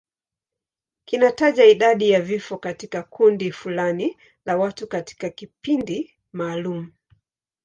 [1.05, 6.91] Kinataja idadi ya vifo katika kundi fulani la watu katika kipindi maalum.